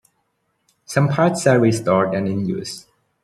Some 0.85 1.09
parts 1.09 1.45
are 1.45 1.59
restored 1.59 2.15
and 2.15 2.27
in 2.27 2.43
use. 2.47 2.87